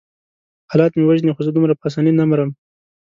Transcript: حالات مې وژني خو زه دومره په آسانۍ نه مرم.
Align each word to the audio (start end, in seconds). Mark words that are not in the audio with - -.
حالات 0.71 0.91
مې 0.95 1.03
وژني 1.05 1.31
خو 1.35 1.41
زه 1.47 1.51
دومره 1.53 1.73
په 1.79 1.85
آسانۍ 1.89 2.13
نه 2.19 2.23
مرم. 2.31 2.49